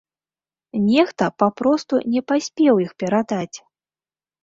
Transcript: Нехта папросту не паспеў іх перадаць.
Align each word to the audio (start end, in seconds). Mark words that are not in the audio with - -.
Нехта 0.85 1.27
папросту 1.45 2.01
не 2.17 2.25
паспеў 2.33 2.83
іх 2.89 2.99
перадаць. 3.05 3.57